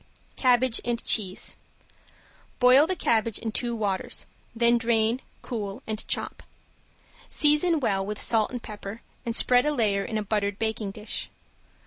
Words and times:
~CABBAGE 0.35 0.81
AND 0.83 1.03
CHEESE~ 1.05 1.57
Boil 2.57 2.87
the 2.87 2.95
cabbage 2.95 3.37
in 3.37 3.51
two 3.51 3.75
waters, 3.75 4.25
then 4.55 4.79
drain, 4.79 5.21
cool 5.43 5.83
and 5.85 6.07
chop. 6.07 6.41
Season 7.29 7.79
well 7.79 8.03
with 8.03 8.19
salt 8.19 8.49
and 8.49 8.63
pepper 8.63 9.03
and 9.27 9.35
spread 9.35 9.63
a 9.67 9.71
layer 9.71 10.03
in 10.03 10.17
a 10.17 10.23
buttered 10.23 10.57
baking 10.57 10.89
dish. 10.89 11.29